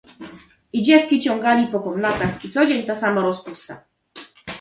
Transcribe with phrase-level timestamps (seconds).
[0.73, 3.83] "I dziewki ciągali po komnatach i codzień ta sama rozpusta."